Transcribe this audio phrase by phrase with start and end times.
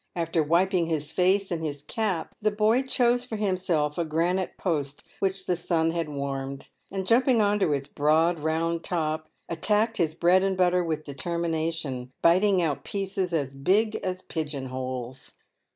[0.15, 5.03] After wiping his face in his cap, the boy chose for himself a granite post
[5.19, 10.15] which the sun had warmed, and jumping on to its broad, round top, attacked his
[10.15, 15.33] bread and butter with determination, biting out pieces as big as pigeon holes.